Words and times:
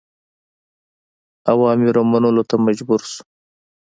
اوامرو 1.51 2.01
منلو 2.11 2.43
ته 2.49 2.55
مجبور 2.65 3.01
شو. 3.11 3.21